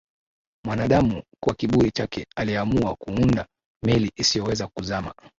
[0.63, 3.47] mwanadamu kwa kiburi chake aliamua kuunda
[3.83, 5.13] meli isiyoweza kuzama